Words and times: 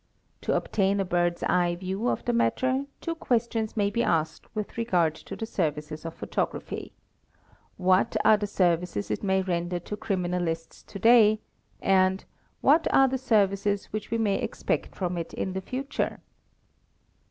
To 0.41 0.55
obtain 0.55 0.99
a 0.99 1.05
bird's 1.05 1.43
eye 1.43 1.75
view 1.75 2.07
of 2.07 2.25
the 2.25 2.33
matter, 2.33 2.85
two 3.01 3.13
questions 3.13 3.77
may 3.77 3.91
be 3.91 4.01
asked 4.01 4.45
with 4.55 4.75
regard 4.75 5.13
to 5.13 5.35
the 5.35 5.45
services 5.45 6.05
of 6.05 6.15
photography: 6.15 6.91
What 7.77 8.17
are 8.25 8.35
the 8.35 8.47
services 8.47 9.11
it 9.11 9.21
may 9.21 9.43
render 9.43 9.77
to 9.77 9.95
criminalists 9.95 10.83
to 10.87 10.97
day? 10.97 11.39
and 11.83 12.25
What 12.61 12.91
are 12.91 13.07
the 13.07 13.19
services 13.19 13.93
which 13.93 14.09
we 14.09 14.17
may 14.17 14.37
expect 14.41 14.95
from 14.95 15.19
it 15.19 15.35
in 15.35 15.53
the 15.53 15.61
future? 15.61 16.19